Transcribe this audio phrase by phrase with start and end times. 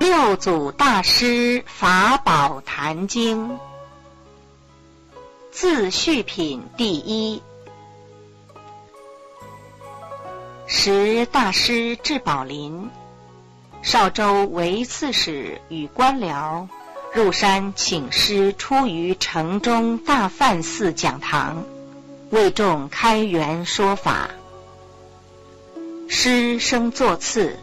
[0.00, 3.58] 六祖大师法宝坛经
[5.50, 7.42] 自序品第一。
[10.66, 12.88] 时大师至宝林，
[13.82, 16.66] 少州为刺史与官僚
[17.12, 21.62] 入山请师出于城中大梵寺讲堂，
[22.30, 24.30] 为众开元说法。
[26.08, 27.58] 师生作次。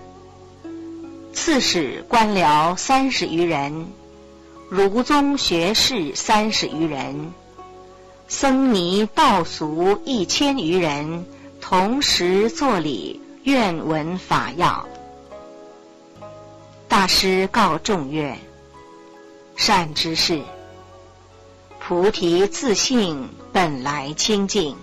[1.37, 3.89] 刺史官僚三十余人，
[4.69, 7.31] 儒宗学士三十余人，
[8.27, 11.27] 僧尼道俗一千余人，
[11.61, 14.87] 同时作礼，愿闻法要。
[16.87, 18.35] 大师告众曰
[19.55, 20.41] ：“善知识，
[21.79, 24.75] 菩提自性本来清净，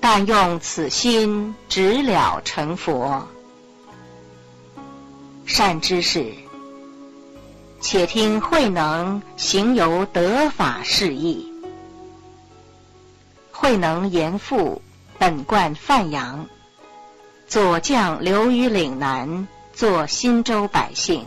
[0.00, 3.28] 但用此心直了成佛。”
[5.48, 6.34] 善知识，
[7.80, 11.50] 且听慧能行由得法示意。
[13.50, 14.82] 慧能严父
[15.18, 16.46] 本贯范阳，
[17.46, 21.24] 左将留于岭南，做新州百姓。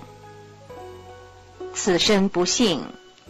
[1.74, 2.86] 此身不幸，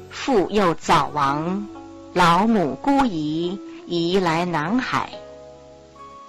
[0.09, 1.69] 父又早亡，
[2.13, 5.09] 老母孤遗，移来南海，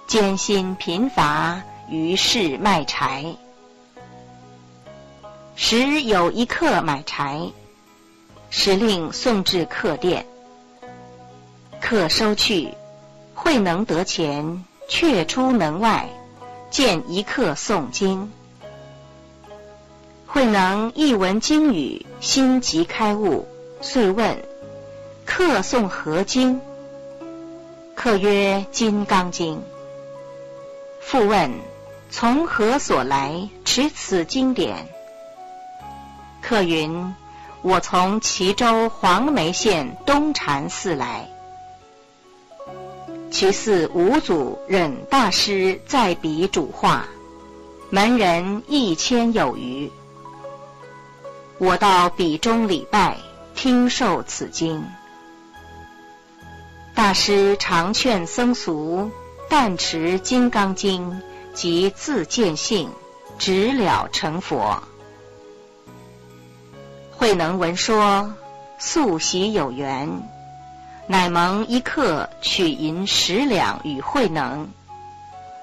[0.07, 3.35] 艰辛贫乏，于是卖柴。
[5.55, 7.51] 时有一客买柴，
[8.49, 10.25] 时令送至客店，
[11.79, 12.73] 客收去，
[13.35, 16.09] 慧能得钱，却出门外，
[16.71, 18.31] 见一客诵经。
[20.25, 23.47] 慧能一闻经语，心即开悟，
[23.79, 24.35] 遂问
[25.23, 26.59] ：“客诵何经？”
[27.93, 29.61] 客曰：“金刚经。”
[30.99, 31.51] 复问
[32.09, 34.87] ：“从何所来，持此经典？”
[36.43, 37.15] 客云
[37.63, 41.29] ：“我从齐州黄梅县东禅寺来。
[43.31, 47.05] 其寺五祖忍大师在彼主化，
[47.89, 49.89] 门人一千有余。
[51.59, 53.15] 我到彼中礼拜，
[53.55, 54.85] 听受此经。
[56.93, 59.09] 大师常劝僧俗，
[59.49, 61.21] 但持金刚经，
[61.53, 62.89] 即自见性，
[63.39, 64.83] 直了成佛。”
[67.23, 68.33] 慧能闻说，
[68.77, 70.09] 素习有缘，
[71.07, 74.67] 乃蒙一客取银十两与慧能，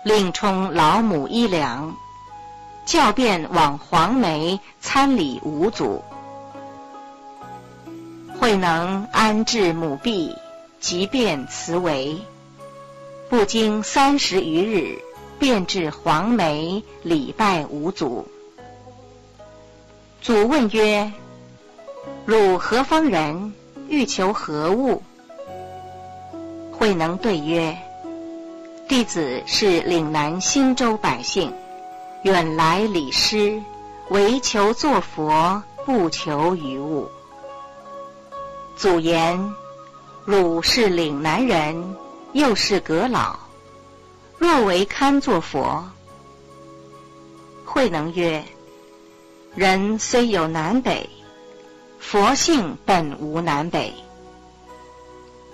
[0.03, 1.95] 另充老母衣粮，
[2.87, 6.03] 教便往黄梅参礼五祖。
[8.39, 10.35] 慧能安置母婢，
[10.81, 12.23] 即便辞为，
[13.29, 14.99] 不经三十余日，
[15.39, 18.27] 便至黄梅礼拜五祖。
[20.23, 21.13] 祖问曰。
[22.31, 23.53] 汝何方人？
[23.89, 25.03] 欲求何物？
[26.71, 27.77] 慧能对曰
[28.87, 31.53] ：“弟子是岭南新州百姓，
[32.23, 33.61] 远来礼师，
[34.11, 37.11] 唯求作佛，不求于物。”
[38.79, 39.53] 祖言
[40.25, 41.97] ：“汝是岭南人，
[42.33, 43.37] 又是阁老，
[44.39, 45.85] 若为堪作佛？”
[47.67, 48.45] 慧能曰
[49.57, 51.11] ：“人虽有南北。”
[52.01, 53.95] 佛性本无南北，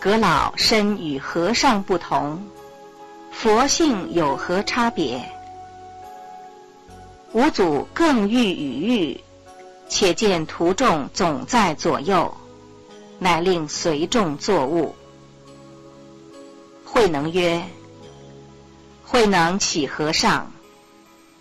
[0.01, 2.47] 阁老身与和尚不同，
[3.31, 5.23] 佛性有何差别？
[7.33, 9.21] 五祖更欲语喻，
[9.89, 12.35] 且见徒众总在左右，
[13.19, 14.95] 乃令随众作物。
[16.85, 17.63] 慧能曰
[19.05, 20.51] ：“慧能起和尚，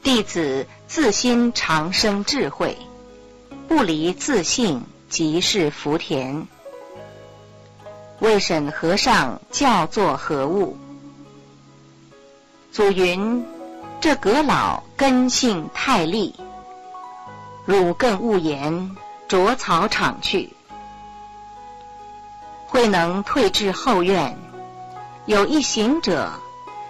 [0.04, 2.78] 弟子自心常生智慧，
[3.70, 4.84] 不离自性。”
[5.16, 6.46] 即是福田。
[8.20, 10.76] 未审和尚教作何物？
[12.74, 13.46] 祖云：
[14.02, 16.36] 这阁老根性太利，
[17.64, 18.94] 汝更勿言，
[19.30, 20.50] 着草场去。
[22.68, 24.38] 慧能退至后院，
[25.28, 26.30] 有一行者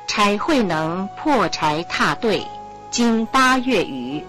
[0.08, 2.44] 差慧能破柴踏对，
[2.90, 4.26] 经八月余。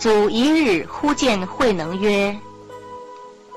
[0.00, 2.40] 祖一日忽见慧能曰：“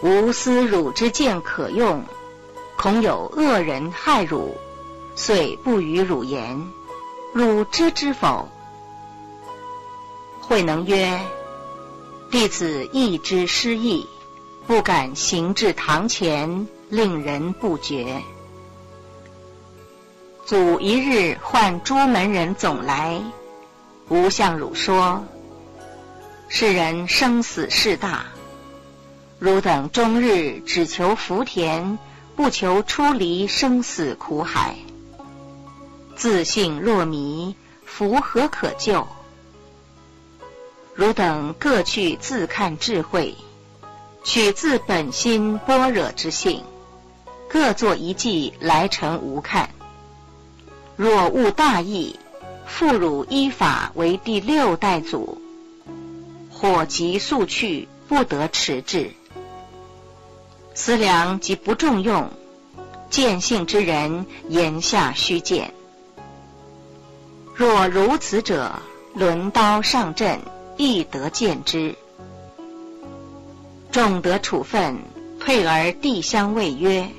[0.03, 2.03] 吾思汝之剑可用，
[2.75, 4.53] 恐有恶人害汝，
[5.15, 6.61] 遂不与汝言。
[7.31, 8.49] 汝知之否？”
[10.41, 11.17] 慧能曰
[12.29, 14.05] ：“弟子亦知失意，
[14.67, 18.21] 不敢行至堂前，令人不觉。”
[20.43, 23.23] 祖一日唤诸门人总来，
[24.09, 25.23] 吾向汝说。
[26.55, 28.27] 世人生死事大，
[29.39, 31.97] 汝等终日只求福田，
[32.35, 34.75] 不求出离生死苦海。
[36.15, 37.55] 自信若迷，
[37.87, 39.07] 福何可救？
[40.93, 43.33] 汝等各去自看智慧，
[44.23, 46.63] 取自本心般若之性，
[47.49, 49.71] 各作一计来成无看。
[50.97, 52.19] 若悟大义，
[52.67, 55.41] 复汝依法为第六代祖。
[56.63, 59.11] 火急速去，不得迟滞。
[60.73, 62.29] 思量即不重用，
[63.09, 65.73] 见性之人言下须见。
[67.53, 68.79] 若如此者，
[69.13, 70.39] 轮刀上阵，
[70.77, 71.95] 亦得见之。
[73.91, 74.99] 众得处分，
[75.41, 77.09] 退而递相谓曰：“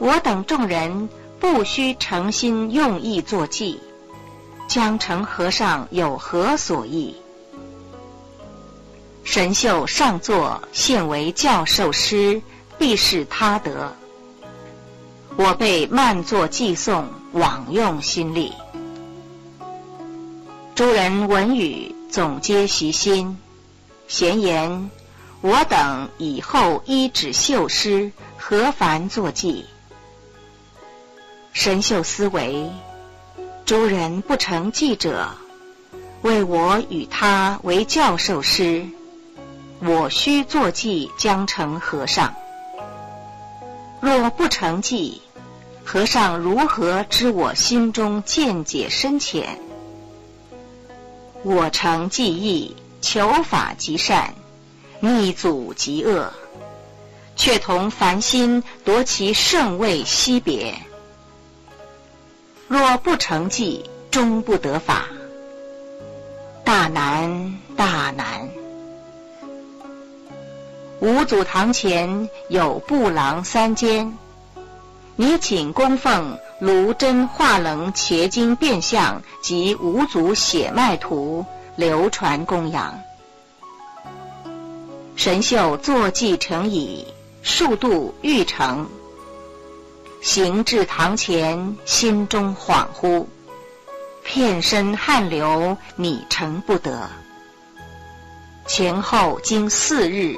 [0.00, 1.08] 我等众人。”
[1.38, 3.78] 不须诚心用意作计，
[4.66, 7.14] 江城和尚有何所意？
[9.26, 12.40] 神秀上座，现为教授师，
[12.78, 13.92] 必是他得。
[15.34, 18.52] 我辈慢作寄送，枉用心力。
[20.76, 23.36] 诸人闻语，总皆习心，
[24.06, 24.90] 闲言：
[25.40, 29.66] 我等以后依止秀师，何烦作记？
[31.52, 32.70] 神秀思维，
[33.64, 35.30] 诸人不成记者，
[36.22, 38.86] 为我与他为教授师，
[39.80, 42.34] 我须作记将成和尚。
[44.00, 45.20] 若不成记，
[45.84, 49.58] 和尚如何知我心中见解深浅？
[51.42, 54.34] 我成记忆，求法即善，
[55.00, 56.32] 逆祖即恶，
[57.36, 60.74] 却同凡心夺其圣位惜别。
[62.66, 65.04] 若不成计，终不得法。
[66.64, 68.48] 大难，大难！
[71.00, 74.16] 五祖堂前有布廊三间，
[75.14, 81.44] 你请供奉卢真化棱茄经变相及五祖血脉图，
[81.76, 82.98] 流传供养。
[85.16, 87.06] 神秀坐骑成椅，
[87.42, 88.88] 数度欲成。
[90.22, 93.26] 行至堂前，心中恍惚，
[94.24, 97.06] 片身汗流，拟成不得。
[98.66, 100.36] 前后经四日，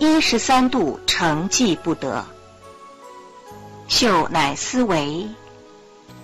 [0.00, 2.24] 一十三度成绩不得。
[3.86, 5.28] 秀乃思维，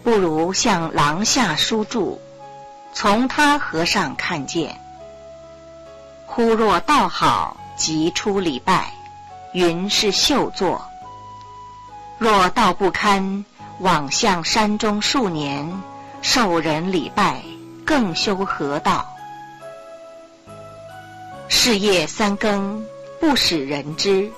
[0.02, 2.19] 不如向廊下书住，
[2.94, 4.81] 从他和尚看见。
[6.25, 8.94] 忽若道好，即出礼拜，
[9.52, 10.81] 云是秀作。
[12.17, 13.44] 若道不堪，
[13.81, 15.70] 往向山中数年，
[16.23, 17.43] 受人礼拜，
[17.84, 19.06] 更修何道？
[21.46, 22.82] 是夜三更，
[23.18, 24.30] 不使人知，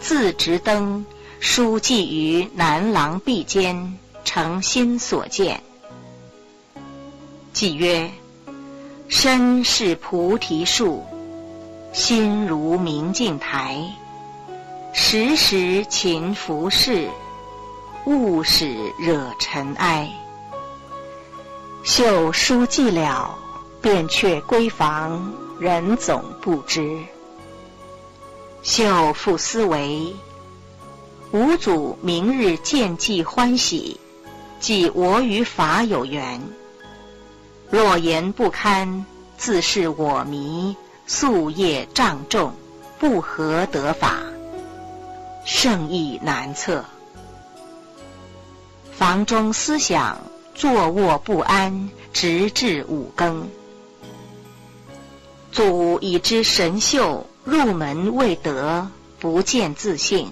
[0.00, 1.04] 自执灯，
[1.40, 5.62] 书记于南廊壁间，诚心所见。
[7.52, 8.10] 即曰：
[9.08, 11.04] 身是菩提树，
[11.92, 13.82] 心如明镜台。
[14.92, 17.08] 时时勤拂拭，
[18.04, 20.10] 勿使惹尘埃。
[21.82, 23.36] 秀书记了，
[23.80, 26.98] 便却闺房，人总不知。
[28.62, 30.14] 秀复思维：
[31.32, 33.98] 吾祖明日见计欢喜，
[34.60, 36.42] 即我与法有缘。
[37.70, 42.52] 若言不堪，自是我迷，夙业障重，
[42.98, 44.18] 不合得法。
[45.44, 46.84] 圣意难测，
[48.92, 50.18] 房中思想，
[50.54, 53.48] 坐卧不安，直至五更。
[55.52, 60.30] 祖已知神秀入门未得，不见自信。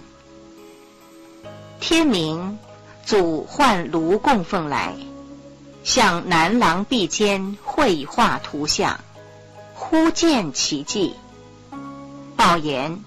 [1.81, 2.59] 天明，
[3.07, 4.95] 祖唤卢供奉来，
[5.83, 9.01] 向南廊壁间绘画图像，
[9.75, 11.15] 忽见奇迹，
[12.37, 13.03] 报言。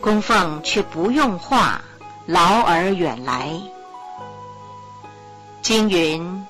[0.00, 1.82] 供奉却不用画，
[2.24, 3.52] 劳而远来。
[5.60, 6.46] 经云：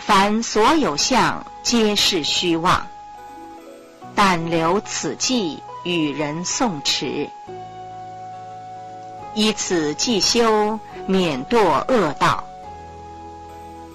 [0.00, 2.88] 凡所有相，皆是虚妄。
[4.22, 7.30] 但留此记，与人诵持。
[9.34, 11.58] 依此既修，免堕
[11.88, 12.44] 恶道；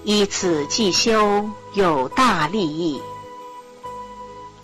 [0.02, 3.00] 依此既修，有大利益。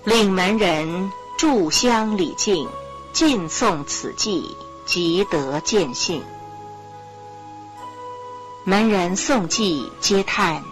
[0.03, 2.69] 令门人炷香礼敬。
[3.13, 6.25] 尽诵此记，即得见性。
[8.65, 10.65] 门人诵记，皆叹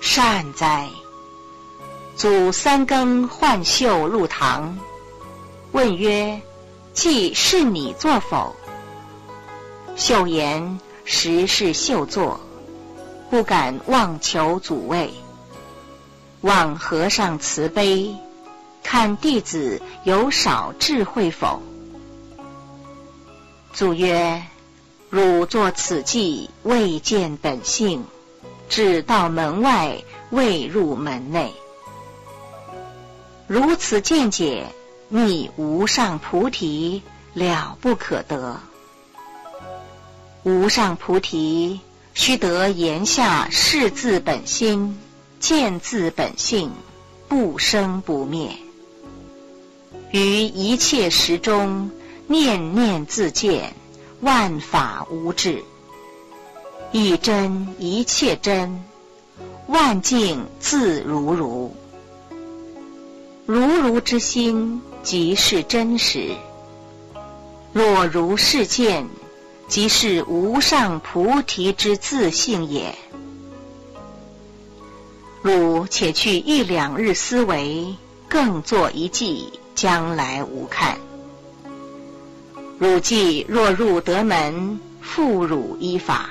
[0.00, 0.88] 善哉！
[2.16, 4.78] 祖三更换袖入堂，
[5.72, 6.40] 问曰
[6.94, 8.56] ：“既是你作否？”
[9.96, 12.40] 秀言：“实是秀作，
[13.28, 15.12] 不敢妄求祖位。
[16.40, 18.16] 望和尚慈悲，
[18.82, 21.60] 看弟子有少智慧否？”
[23.74, 24.42] 祖曰
[25.10, 28.06] ：“汝作此计，未见本性，
[28.70, 31.54] 只到门外，未入门内。
[33.46, 34.66] 如此见解，
[35.08, 37.02] 逆无上菩提，
[37.34, 38.60] 了不可得。
[40.42, 41.80] 无上菩提，
[42.14, 44.98] 须得言下是自本心，
[45.40, 46.72] 见自本性，
[47.28, 48.56] 不生不灭，
[50.10, 51.90] 于一切时中。”
[52.28, 53.72] 念念自见，
[54.20, 55.62] 万法无智；
[56.90, 58.84] 一真一切真，
[59.68, 61.72] 万境自如如。
[63.46, 66.34] 如如之心，即是真实；
[67.72, 69.08] 若如是见，
[69.68, 72.92] 即是无上菩提之自性也。
[75.42, 77.94] 汝且去一两日思维，
[78.28, 80.98] 更作一计，将来无看。
[82.80, 86.30] 汝既若入德门，复汝依法。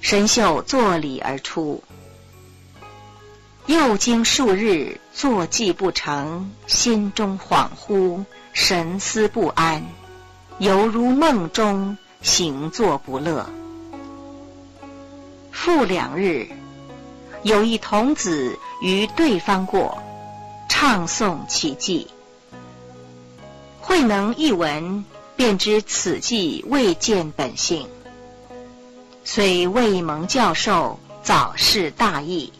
[0.00, 1.82] 神秀作礼而出，
[3.66, 9.84] 又经数日，坐骑不成，心中恍惚，神思不安，
[10.58, 13.50] 犹如梦中，行坐不乐。
[15.50, 16.48] 复两日，
[17.42, 19.98] 有一童子于对方过，
[20.68, 22.06] 唱诵其偈。
[23.80, 25.04] 慧能一闻，
[25.34, 27.88] 便知此计未见本性，
[29.24, 32.52] 虽未蒙教授，早示大意。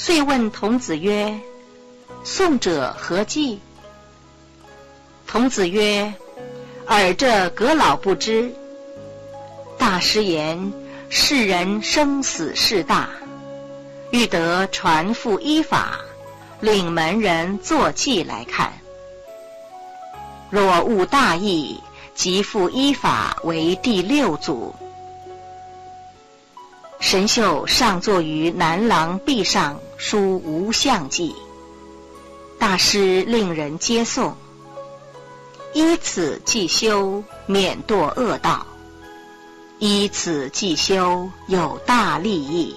[0.00, 1.40] 遂问童子曰
[2.22, 3.58] ：“宋者何计？”
[5.26, 6.14] 童子曰
[6.86, 8.54] ：“尔这阁老不知。
[9.76, 10.72] 大师言：
[11.08, 13.08] 世人生死事大，
[14.12, 15.98] 欲得传付依法，
[16.60, 18.72] 令门人作记来看。”
[20.48, 21.82] 若悟大义，
[22.14, 24.72] 即复依法为第六祖。
[27.00, 31.34] 神秀上坐于南廊壁上，书无相记。
[32.58, 34.36] 大师令人接送，
[35.72, 38.66] 依此即修，免堕恶道；
[39.78, 42.74] 依此即修，有大利益。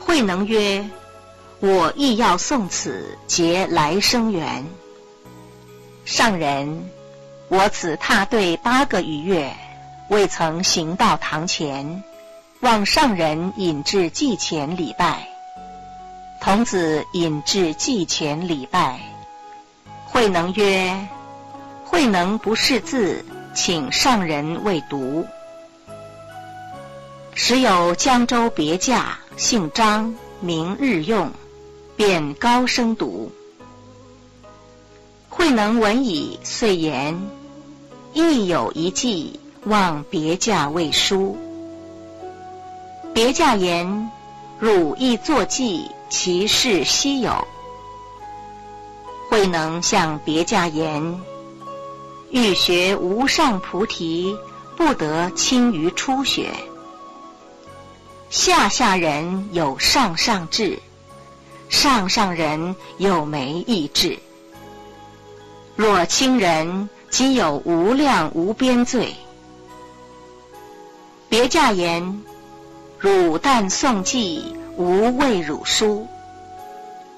[0.00, 0.90] 慧能曰
[1.60, 4.66] ：“我亦要诵此，结来生缘。”
[6.04, 6.90] 上人，
[7.48, 9.56] 我此踏对八个余月，
[10.08, 12.02] 未曾行到堂前，
[12.60, 15.28] 望上人引至祭前礼拜。
[16.40, 19.00] 童子引至祭前礼拜，
[20.06, 21.08] 慧能曰
[21.86, 25.24] ：“慧能不识字，请上人为读。”
[27.34, 31.30] 时有江州别驾，姓张，名日用，
[31.96, 33.32] 便高声读。
[35.30, 37.18] 慧能闻已，遂言
[38.12, 41.36] ：“亦有一计，望别驾未书。”
[43.14, 44.10] 别驾言
[44.58, 47.46] ：“汝亦作记，其事稀有。”
[49.28, 51.20] 慧能向别驾言
[52.30, 54.36] ：“欲学无上菩提，
[54.76, 56.50] 不得轻于初学。
[58.30, 60.78] 下下人有上上智，
[61.68, 64.18] 上上人有没意志。”
[65.76, 69.14] 若轻人，即有无量无边罪。
[71.32, 72.22] 别驾言：
[72.98, 76.06] 汝但诵记，无畏汝书。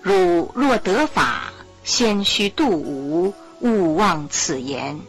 [0.02, 1.52] 汝若得法，
[1.82, 5.00] 先须度吾，勿忘此言。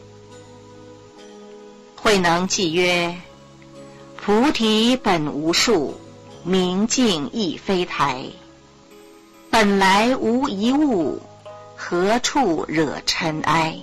[1.95, 3.15] 慧能记曰：
[4.17, 5.93] 菩提本无树，
[6.43, 8.24] 明镜亦非台。
[9.51, 11.21] 本来无一物。
[11.75, 13.79] 何处惹尘埃？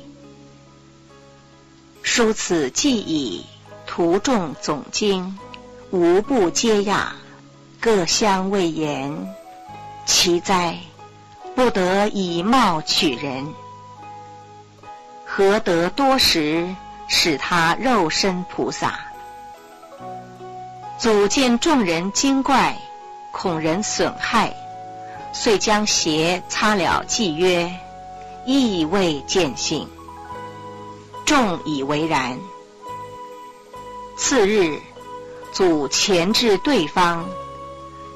[2.03, 3.45] 书此记矣，
[3.95, 5.39] 徒众总经，
[5.91, 7.09] 无不皆讶，
[7.79, 9.35] 各相谓言。
[10.07, 10.79] 其哉！
[11.55, 13.47] 不得以貌取人，
[15.27, 16.75] 何得多时
[17.07, 18.99] 使他肉身菩萨？
[20.99, 22.75] 祖见众人惊怪，
[23.31, 24.55] 恐人损害，
[25.35, 27.71] 遂将鞋擦了，记曰。
[28.47, 29.87] 亦未见性，
[31.27, 32.39] 众以为然。
[34.25, 34.79] 次日，
[35.51, 37.29] 祖前至对方，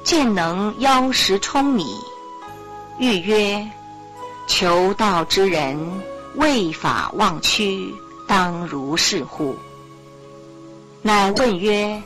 [0.05, 1.85] 见能邀食充米，
[2.97, 3.67] 欲曰
[4.47, 6.01] ：“求道之人，
[6.35, 7.93] 为法忘躯，
[8.25, 9.57] 当如是乎？”
[11.03, 12.01] 乃问曰：“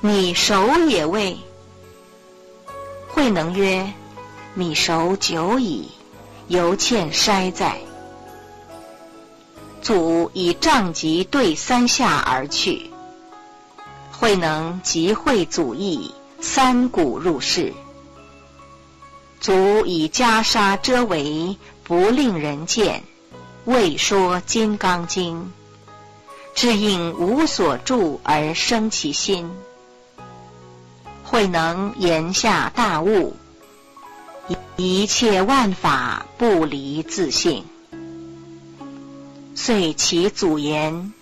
[0.00, 1.34] 你熟也未？”
[3.08, 3.90] 慧能曰
[4.52, 5.88] ：“米熟久矣，
[6.48, 7.80] 犹欠筛在。”
[9.80, 12.89] 祖以杖疾对三下而去。
[14.20, 16.14] 慧能即会祖意。
[16.42, 17.74] 三鼓入室，
[19.40, 23.02] 足以袈裟遮围，不令人见。
[23.64, 25.52] 未说《金刚经》，
[26.54, 29.50] 只应无所住而生其心。
[31.24, 33.36] 慧能言下大悟，
[34.76, 37.64] 一切万法不离自性。
[39.54, 41.12] 遂其祖言：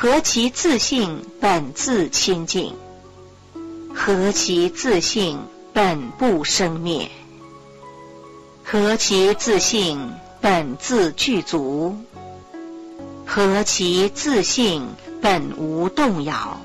[0.00, 2.76] 何其自性本自清净。
[3.92, 5.40] 何其自性
[5.72, 7.10] 本不生灭？
[8.62, 11.96] 何其自性本自具足？
[13.26, 14.86] 何其自性
[15.20, 16.60] 本无动摇？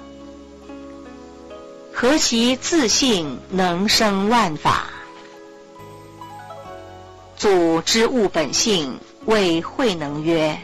[1.92, 4.86] 何其自性能生万法？
[7.36, 10.60] 祖之物本性，谓慧能曰：“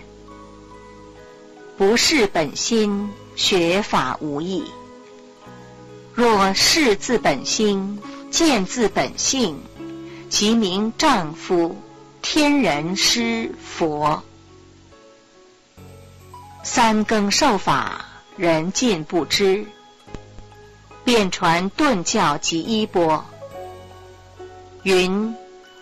[1.79, 4.65] 不是本心，学法无益。”
[6.13, 9.61] 若视自本心，见自本性，
[10.27, 11.77] 即名丈夫、
[12.21, 14.21] 天人师、佛。
[16.63, 18.05] 三更受法，
[18.35, 19.65] 人尽不知。
[21.05, 23.23] 便传顿教及衣钵，
[24.83, 25.33] 云：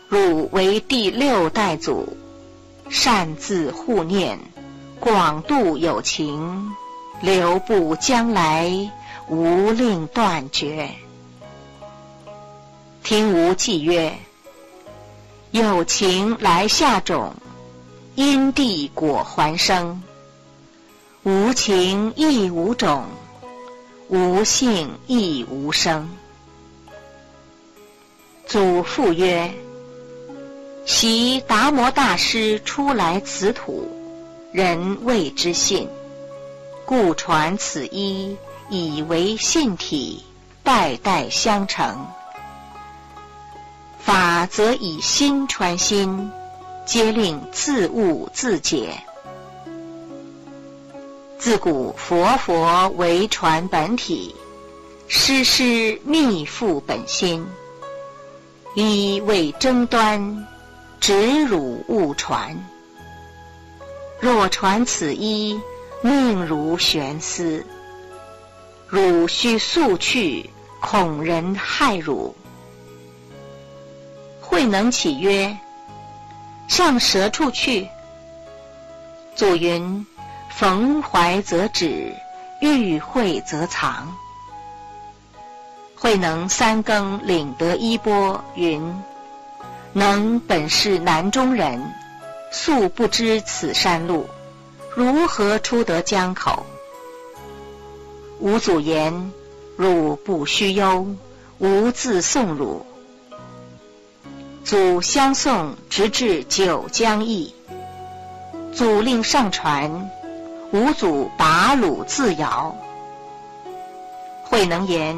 [0.08, 2.16] 汝为第六代祖，
[2.88, 4.40] 善自护念，
[5.00, 6.72] 广度有情，
[7.22, 8.92] 留步将来。
[9.30, 10.90] 无令断绝。
[13.04, 14.18] 听吾记曰：
[15.52, 17.36] 有情来下种，
[18.16, 20.02] 因地果还生；
[21.24, 23.04] 无情亦无种，
[24.08, 26.10] 无性亦无生。
[28.46, 29.54] 祖父曰：
[30.86, 33.97] 昔达摩大师出来此土，
[34.52, 35.90] 人谓之信，
[36.86, 38.38] 故传此一。
[38.70, 40.26] 以为信体，
[40.62, 42.06] 代代相承。
[43.98, 46.30] 法则以心传心，
[46.86, 49.02] 皆令自悟自解。
[51.40, 54.36] 自古佛佛为传本体，
[55.08, 57.48] 师师密付本心。
[58.76, 60.46] 一为争端，
[61.00, 62.68] 直汝勿传。
[64.20, 65.60] 若传此一，
[66.02, 67.66] 命如悬丝。
[68.88, 70.50] 汝须速去，
[70.82, 72.36] 恐人害汝。
[74.42, 75.58] 慧能起曰
[76.68, 77.88] ：“向何处去？”
[79.36, 80.08] 祖云
[80.50, 82.16] ：“逢怀则止，
[82.62, 84.16] 遇会则藏。”
[86.00, 89.04] 慧能三更领得衣钵，云
[89.92, 91.94] ：“能本是南中人，
[92.52, 94.28] 素不知此山路，
[94.96, 96.66] 如何出得江口？”
[98.40, 99.32] 吾祖言
[99.76, 101.08] ：“汝不须忧，
[101.60, 102.86] 吾自送汝。”
[104.64, 107.54] 祖相送，直至九江驿。
[108.74, 110.12] 祖令上船，
[110.72, 112.76] 吾祖拔橹自摇。
[114.44, 115.18] 慧能言：“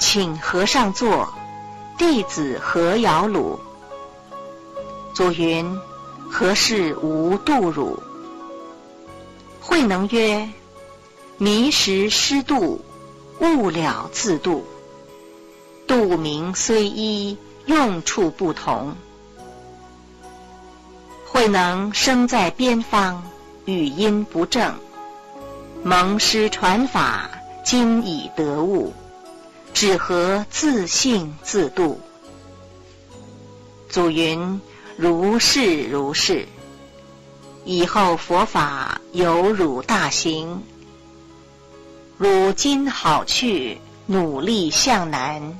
[0.00, 1.32] 请和尚坐，
[1.96, 3.58] 弟子何摇橹？”
[5.14, 5.78] 祖云
[6.30, 8.02] ：“何事无度汝？”
[9.60, 10.48] 慧能曰。
[11.40, 12.80] 迷时失度，
[13.38, 14.66] 悟了自度。
[15.86, 18.96] 度名虽一，用处不同。
[21.24, 23.22] 慧能生在边方，
[23.66, 24.74] 语音不正，
[25.84, 27.30] 蒙师传法，
[27.64, 28.92] 今已得悟，
[29.72, 32.00] 只合自性自度。
[33.88, 34.60] 祖云：
[35.00, 36.48] 如是如是。
[37.64, 40.64] 以后佛法有汝大行。
[42.16, 45.56] 汝今好去，努力向南，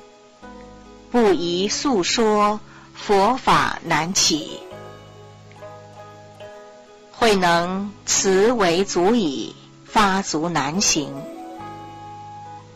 [1.12, 2.58] 不宜诉说
[2.94, 4.58] 佛法难起。
[7.12, 11.14] 慧能慈为足矣，发足难行。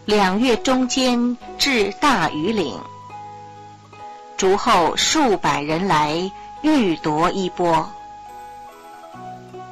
[0.05, 2.79] 两月中间至大余岭，
[4.37, 6.31] 竹后数百人来
[6.63, 7.91] 欲夺衣钵。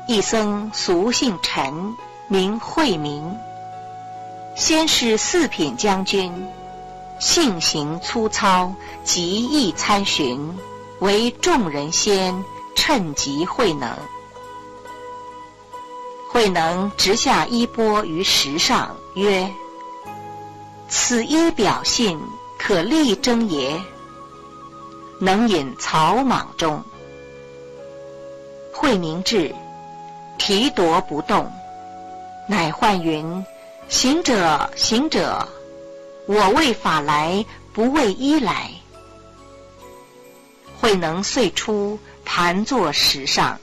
[0.07, 3.37] 一僧俗姓陈，名慧明。
[4.57, 6.49] 先是四品将军，
[7.21, 8.75] 性行粗糙，
[9.05, 10.59] 极易参寻，
[10.99, 13.97] 为众人先，趁机慧能。
[16.29, 19.49] 慧能直下衣钵于石上，曰
[20.89, 22.21] ：“此衣表信，
[22.59, 23.81] 可力争也。”
[25.21, 26.83] 能引草莽中。
[28.73, 29.55] 慧明至，
[30.39, 31.53] 提夺不动，
[32.49, 33.45] 乃唤云
[33.91, 35.47] ：“行者，行者！
[36.27, 38.71] 我为法来，不为衣来。”
[40.81, 43.61] 慧能遂出，盘坐石上。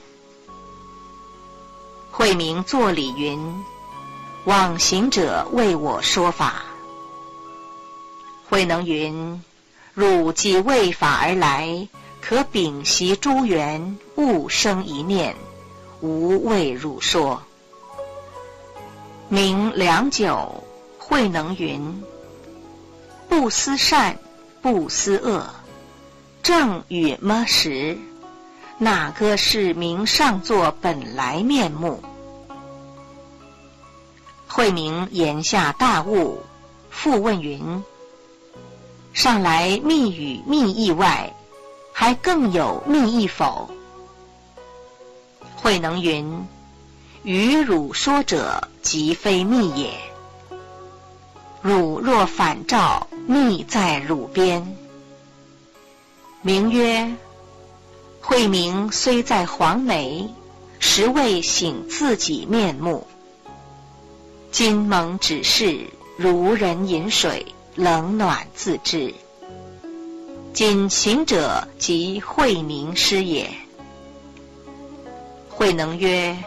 [2.11, 3.63] 慧明作礼云
[4.45, 6.61] ：“往行者为我说法。”
[8.47, 9.43] 慧能云
[9.97, 15.33] ：“汝既为法而来。”可屏息诸缘，勿生一念，
[16.01, 17.41] 无为汝说。
[19.29, 20.61] 明良久，
[20.99, 22.03] 慧能云：
[23.29, 24.19] 不思善，
[24.61, 25.49] 不思恶，
[26.43, 27.97] 正与么时？
[28.77, 32.03] 哪个是明上座本来面目？
[34.49, 36.41] 慧明言下大悟，
[36.89, 37.81] 复问云：
[39.17, 41.33] 上来密语密意外？
[41.91, 43.67] 还更有密意否？
[45.55, 46.45] 慧能云
[47.25, 49.89] ：“与汝说者，即非密也。
[51.63, 54.77] 汝若反照，密在汝边。”
[56.43, 57.15] 名曰
[58.21, 60.31] ：“慧明虽在黄梅，
[60.79, 63.07] 实未醒自己面目。
[64.51, 69.13] 今蒙指示，如人饮水，冷暖自知。”
[70.53, 73.49] 今行者即慧明师也。
[75.49, 76.37] 慧能曰：“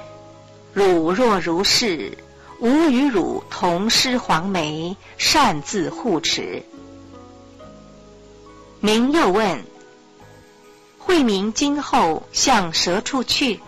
[0.74, 2.18] 汝若如是，
[2.58, 6.64] 吾与汝同师黄梅，擅自护持。”
[8.82, 9.64] 明又问
[10.98, 13.60] ：“慧明今后向何处去？”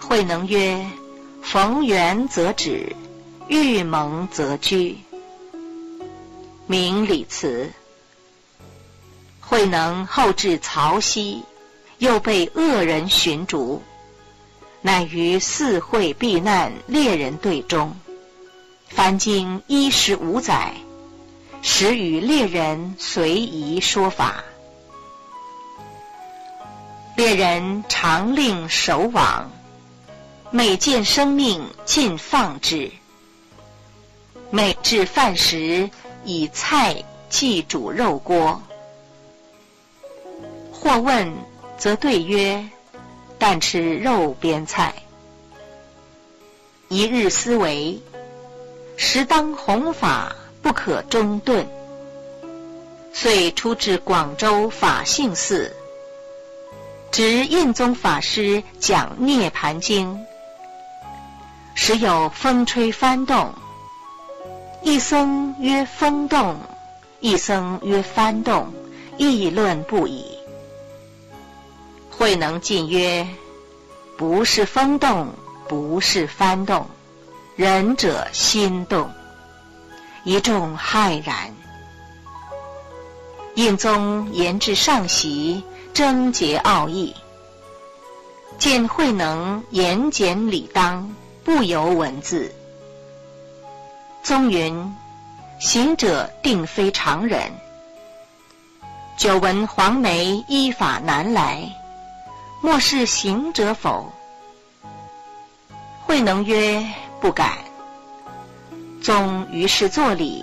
[0.00, 0.90] 慧能曰
[1.42, 2.94] ：“逢缘则止，
[3.46, 4.98] 遇蒙则居。”
[6.66, 7.70] 明礼辞。
[9.40, 11.42] 慧能后至曹溪，
[11.98, 13.82] 又被恶人寻逐，
[14.80, 17.94] 乃于四会避难猎人队中，
[18.88, 20.74] 凡经一十五载，
[21.60, 24.42] 时与猎人随宜说法。
[27.16, 29.50] 猎人常令守网，
[30.50, 32.90] 每见生命尽放之。
[34.50, 35.88] 每至饭时，
[36.24, 38.62] 以菜祭煮肉锅。
[40.72, 41.34] 或问，
[41.78, 42.68] 则对曰
[43.38, 44.94] ：“但吃肉边菜。”
[46.88, 48.00] 一日思维，
[48.96, 51.66] 时当弘法，不可中顿。
[53.12, 55.72] 遂出至广州法性寺，
[57.12, 60.14] 执印宗法师讲《涅盘经》，
[61.74, 63.54] 时有风吹翻动，
[64.84, 66.56] 一僧曰风动，
[67.18, 68.70] 一僧曰翻动，
[69.16, 70.26] 议论不已。
[72.10, 73.26] 慧能进曰
[74.18, 75.28] ：“不是风动，
[75.66, 76.86] 不是翻动，
[77.56, 79.10] 仁者心动。”
[80.22, 81.54] 一众骇然。
[83.54, 87.14] 印宗言至上席，征结奥义。
[88.58, 92.54] 见慧能言简理当，不由文字。
[94.24, 94.96] 宗云
[95.60, 97.52] ：“行者定非常人。
[99.18, 101.70] 久闻黄梅依法难来。”
[102.62, 104.10] 莫是行者否？
[106.00, 106.82] 慧能曰
[107.20, 107.52] ：“不敢。”
[109.02, 110.42] 宗于是作礼，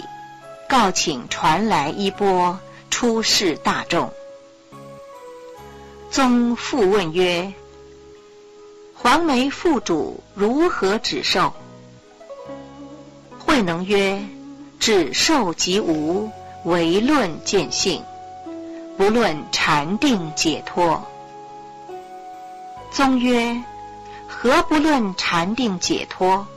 [0.69, 2.59] 告请传来衣钵，
[2.91, 4.13] 出示大众。
[6.11, 7.51] 宗复问曰
[8.93, 11.51] ：“黄梅副主如何止受？”
[13.51, 14.23] 慧能曰
[14.79, 16.31] ：“止受即无，
[16.63, 18.01] 唯论见性，
[18.97, 21.05] 不论禅定解脱。”
[22.91, 23.61] 宗曰
[24.25, 26.47] ：“何不论禅定解脱？”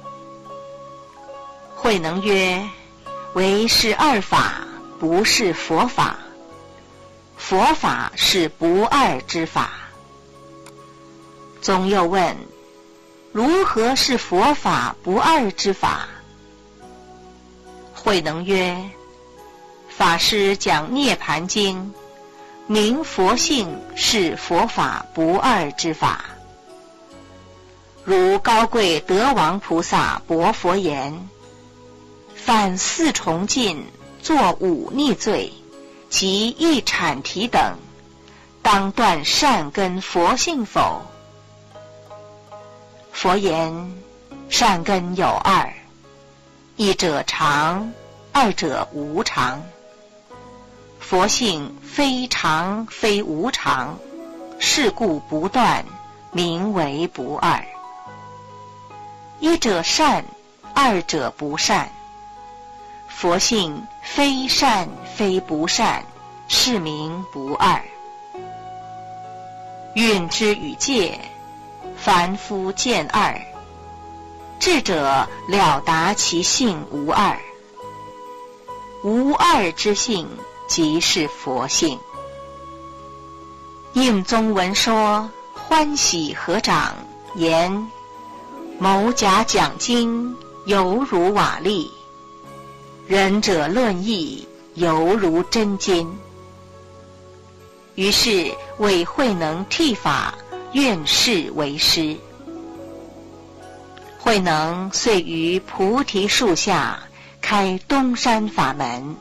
[1.74, 2.62] 慧能曰
[3.35, 4.64] ：“唯是二法，
[5.00, 6.16] 不是佛法。
[7.37, 9.72] 佛法是不二之法。”
[11.61, 12.37] 宗又问
[13.35, 16.07] ：“如何是佛法不二之法？”
[18.05, 18.77] 慧能曰
[19.88, 21.93] ：“法师讲《涅盘经》。”
[22.67, 26.25] 明佛性是佛法不二之法，
[28.05, 31.29] 如高贵德王菩萨薄佛言
[32.35, 33.85] ：“犯四重禁，
[34.23, 35.53] 作忤逆罪
[36.09, 37.77] 及一产提等，
[38.62, 41.03] 当断善根佛性否？
[43.12, 43.93] 佛言：
[44.49, 45.71] 善根有二，
[46.77, 47.93] 一者常，
[48.33, 49.63] 二者无常。
[50.99, 53.97] 佛性非常非无常，
[54.59, 55.85] 是故不断，
[56.33, 57.65] 名为不二。
[59.39, 60.25] 一者善，
[60.75, 61.93] 二者不善。
[63.09, 66.05] 佛性非善非不善，
[66.49, 67.81] 是名不二。
[69.95, 71.21] 运之与戒，
[71.97, 73.41] 凡夫见二，
[74.64, 77.38] 智者了达其性无二。
[79.03, 80.27] 无二之性，
[80.66, 82.00] 即是佛性。
[83.92, 86.94] 应宗闻说，欢喜合掌
[87.35, 87.90] 言
[88.81, 91.87] ：“某甲讲经，犹如瓦砾。”
[93.07, 96.11] 仁者论义，犹如真金。
[97.96, 100.33] 于是为慧能剃法，
[100.72, 102.16] 愿世为师。
[104.25, 106.99] 慧能遂于菩提树下
[107.43, 109.17] 开东山法门。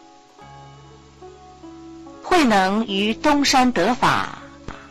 [2.24, 4.42] 慧能于东山得法，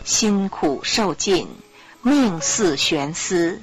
[0.05, 1.48] 辛苦受尽，
[2.03, 3.62] 命似悬丝。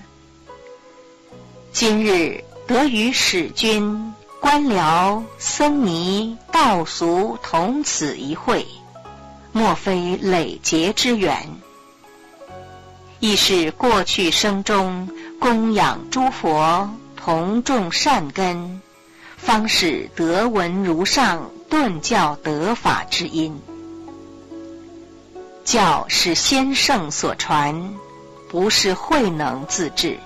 [1.72, 4.12] 今日得与使君。
[4.42, 8.66] 官僚僧尼道俗同此一会，
[9.52, 11.48] 莫非累劫之缘？
[13.20, 18.82] 亦是过去生中供养诸佛，同种善根，
[19.38, 23.60] 方使得闻如上顿教得法之因。
[25.66, 27.94] 教是先圣所传，
[28.50, 30.18] 不是慧能自制。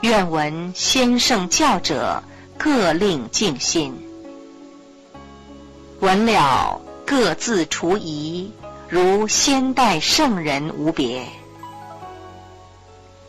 [0.00, 2.22] 愿闻先圣教者。
[2.60, 3.96] 各令静心，
[6.00, 8.50] 闻了各自除疑，
[8.88, 11.24] 如先代圣人无别。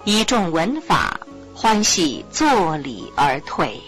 [0.09, 1.19] 一众闻法，
[1.53, 3.79] 欢喜作礼而退。